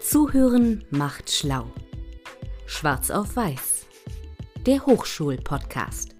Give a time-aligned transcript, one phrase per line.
[0.00, 1.66] Zuhören macht schlau.
[2.64, 3.86] Schwarz auf Weiß.
[4.66, 6.16] Der Hochschul-Podcast.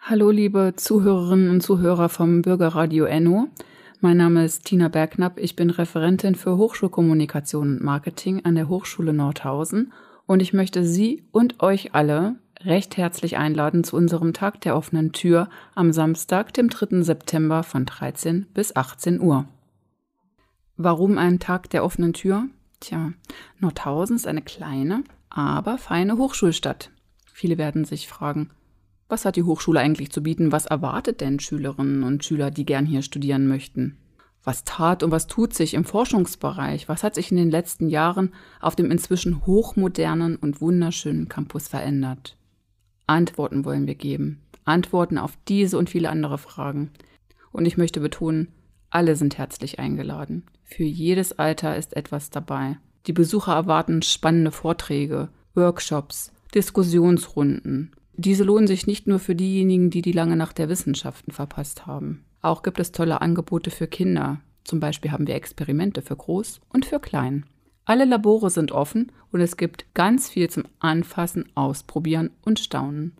[0.00, 3.48] Hallo, liebe Zuhörerinnen und Zuhörer vom Bürgerradio Enno.
[4.00, 5.38] Mein Name ist Tina Bergknapp.
[5.38, 9.92] Ich bin Referentin für Hochschulkommunikation und Marketing an der Hochschule Nordhausen
[10.24, 15.12] und ich möchte Sie und euch alle recht herzlich einladen zu unserem Tag der offenen
[15.12, 17.02] Tür am Samstag, dem 3.
[17.02, 19.46] September von 13 bis 18 Uhr.
[20.76, 22.48] Warum ein Tag der offenen Tür?
[22.80, 23.12] Tja,
[23.60, 26.90] Nordhausen ist eine kleine, aber feine Hochschulstadt.
[27.32, 28.50] Viele werden sich fragen,
[29.08, 30.50] was hat die Hochschule eigentlich zu bieten?
[30.50, 33.98] Was erwartet denn Schülerinnen und Schüler, die gern hier studieren möchten?
[34.42, 36.88] Was tat und was tut sich im Forschungsbereich?
[36.88, 42.36] Was hat sich in den letzten Jahren auf dem inzwischen hochmodernen und wunderschönen Campus verändert?
[43.06, 44.42] Antworten wollen wir geben.
[44.64, 46.90] Antworten auf diese und viele andere Fragen.
[47.52, 48.48] Und ich möchte betonen,
[48.90, 50.44] alle sind herzlich eingeladen.
[50.64, 52.78] Für jedes Alter ist etwas dabei.
[53.06, 57.92] Die Besucher erwarten spannende Vorträge, Workshops, Diskussionsrunden.
[58.16, 62.24] Diese lohnen sich nicht nur für diejenigen, die die lange Nacht der Wissenschaften verpasst haben.
[62.42, 64.40] Auch gibt es tolle Angebote für Kinder.
[64.64, 67.44] Zum Beispiel haben wir Experimente für Groß und für Klein.
[67.84, 73.12] Alle Labore sind offen und es gibt ganz viel zum Anfassen, Ausprobieren und Staunen.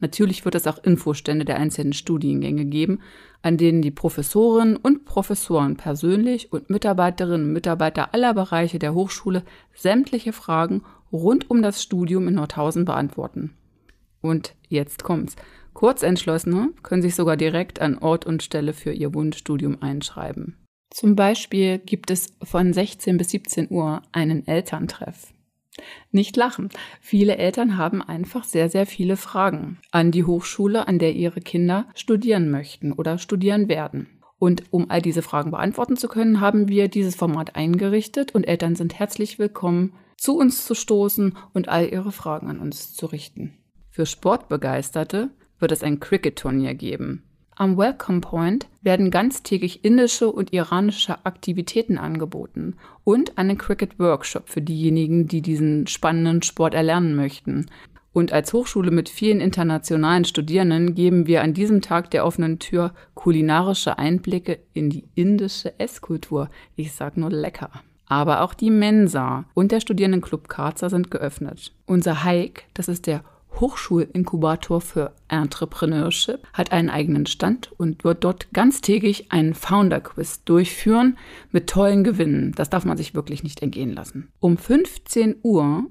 [0.00, 3.00] Natürlich wird es auch Infostände der einzelnen Studiengänge geben,
[3.42, 9.42] an denen die Professorinnen und Professoren persönlich und Mitarbeiterinnen und Mitarbeiter aller Bereiche der Hochschule
[9.74, 10.82] sämtliche Fragen
[11.12, 13.54] rund um das Studium in Nordhausen beantworten.
[14.20, 15.36] Und jetzt kommt's.
[15.74, 20.56] Kurzentschlossene können sich sogar direkt an Ort und Stelle für ihr Wunschstudium einschreiben.
[20.90, 25.32] Zum Beispiel gibt es von 16 bis 17 Uhr einen Elterntreff.
[26.12, 26.68] Nicht lachen.
[27.00, 31.86] Viele Eltern haben einfach sehr, sehr viele Fragen an die Hochschule, an der ihre Kinder
[31.94, 34.08] studieren möchten oder studieren werden.
[34.38, 38.76] Und um all diese Fragen beantworten zu können, haben wir dieses Format eingerichtet und Eltern
[38.76, 43.56] sind herzlich willkommen, zu uns zu stoßen und all ihre Fragen an uns zu richten.
[43.90, 47.24] Für Sportbegeisterte wird es ein Cricket-Turnier geben.
[47.60, 55.26] Am Welcome Point werden ganztägig indische und iranische Aktivitäten angeboten und einen Cricket-Workshop für diejenigen,
[55.26, 57.66] die diesen spannenden Sport erlernen möchten.
[58.12, 62.94] Und als Hochschule mit vielen internationalen Studierenden geben wir an diesem Tag der offenen Tür
[63.14, 66.50] kulinarische Einblicke in die indische Esskultur.
[66.76, 67.70] Ich sag nur lecker.
[68.06, 71.72] Aber auch die Mensa und der Studierendenclub Karzer sind geöffnet.
[71.86, 73.24] Unser Hike, das ist der
[73.56, 81.18] Hochschulinkubator für Entrepreneurship hat einen eigenen Stand und wird dort ganztägig einen Founder-Quiz durchführen
[81.50, 82.52] mit tollen Gewinnen.
[82.54, 84.28] Das darf man sich wirklich nicht entgehen lassen.
[84.40, 85.86] Um 15 Uhr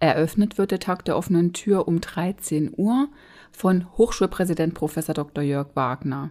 [0.00, 3.08] Eröffnet wird der Tag der offenen Tür um 13 Uhr
[3.52, 4.94] von Hochschulpräsident Prof.
[4.94, 5.42] Dr.
[5.42, 6.30] Jörg Wagner.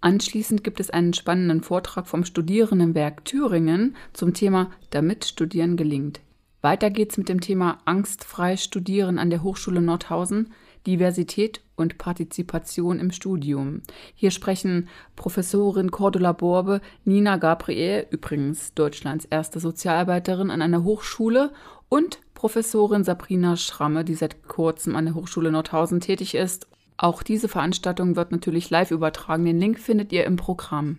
[0.00, 6.20] Anschließend gibt es einen spannenden Vortrag vom Studierendenwerk Thüringen zum Thema Damit Studieren gelingt.
[6.60, 10.52] Weiter geht's mit dem Thema Angstfrei Studieren an der Hochschule Nordhausen
[10.88, 13.82] Diversität und Partizipation im Studium.
[14.14, 21.52] Hier sprechen Professorin Cordula Borbe, Nina Gabriel, übrigens Deutschlands erste Sozialarbeiterin an einer Hochschule,
[21.90, 26.66] und Professorin Sabrina Schramme, die seit kurzem an der Hochschule Nordhausen tätig ist.
[26.96, 29.44] Auch diese Veranstaltung wird natürlich live übertragen.
[29.44, 30.98] Den Link findet ihr im Programm.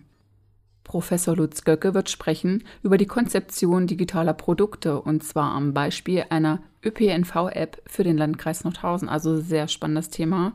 [0.84, 6.60] Professor Lutz Göcke wird sprechen über die Konzeption digitaler Produkte und zwar am Beispiel einer
[6.84, 9.08] ÖPNV-App für den Landkreis Nordhausen.
[9.08, 10.52] Also sehr spannendes Thema.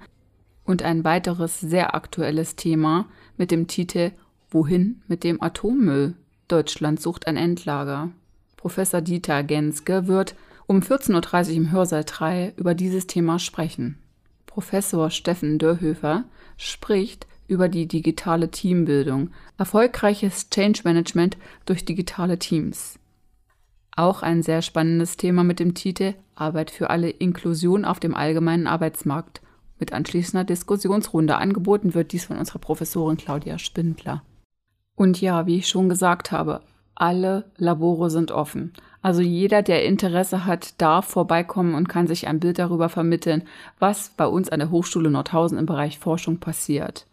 [0.63, 3.07] Und ein weiteres sehr aktuelles Thema
[3.37, 4.11] mit dem Titel
[4.49, 6.15] Wohin mit dem Atommüll?
[6.47, 8.11] Deutschland sucht ein Endlager.
[8.57, 10.35] Professor Dieter Genske wird
[10.67, 13.97] um 14.30 Uhr im Hörsaal 3 über dieses Thema sprechen.
[14.47, 16.23] Professor Steffen Dörhöfer
[16.57, 22.97] spricht über die digitale Teambildung, erfolgreiches Change Management durch digitale Teams.
[23.95, 28.67] Auch ein sehr spannendes Thema mit dem Titel Arbeit für alle Inklusion auf dem allgemeinen
[28.67, 29.41] Arbeitsmarkt.
[29.79, 34.23] Mit anschließender Diskussionsrunde angeboten wird dies von unserer Professorin Claudia Spindler.
[34.95, 36.61] Und ja, wie ich schon gesagt habe,
[36.93, 38.73] alle Labore sind offen.
[39.01, 43.43] Also jeder, der Interesse hat, darf vorbeikommen und kann sich ein Bild darüber vermitteln,
[43.79, 47.05] was bei uns an der Hochschule Nordhausen im Bereich Forschung passiert.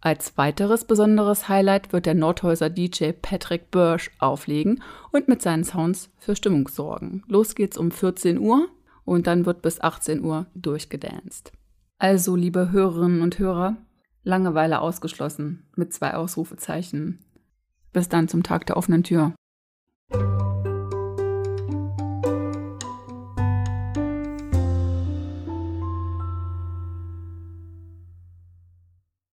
[0.00, 6.10] Als weiteres besonderes Highlight wird der Nordhäuser DJ Patrick Bursch auflegen und mit seinen Sounds
[6.18, 7.24] für Stimmung sorgen.
[7.26, 8.68] Los geht's um 14 Uhr
[9.04, 11.52] und dann wird bis 18 Uhr durchgedanced.
[11.98, 13.76] Also, liebe Hörerinnen und Hörer,
[14.22, 17.18] Langeweile ausgeschlossen mit zwei Ausrufezeichen.
[17.92, 19.32] Bis dann zum Tag der offenen Tür.